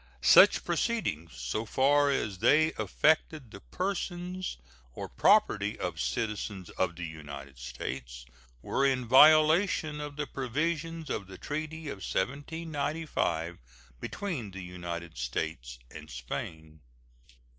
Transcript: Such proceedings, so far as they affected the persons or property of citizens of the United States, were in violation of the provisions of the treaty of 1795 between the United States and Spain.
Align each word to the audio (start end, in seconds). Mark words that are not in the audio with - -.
Such 0.23 0.65
proceedings, 0.65 1.35
so 1.35 1.63
far 1.63 2.09
as 2.09 2.39
they 2.39 2.73
affected 2.73 3.51
the 3.51 3.59
persons 3.61 4.57
or 4.95 5.07
property 5.07 5.77
of 5.77 5.99
citizens 6.01 6.71
of 6.71 6.95
the 6.95 7.05
United 7.05 7.59
States, 7.59 8.25
were 8.63 8.83
in 8.83 9.05
violation 9.07 10.01
of 10.01 10.15
the 10.15 10.25
provisions 10.25 11.11
of 11.11 11.27
the 11.27 11.37
treaty 11.37 11.87
of 11.87 11.97
1795 11.97 13.59
between 13.99 14.49
the 14.49 14.63
United 14.63 15.19
States 15.19 15.77
and 15.91 16.09
Spain. 16.09 16.79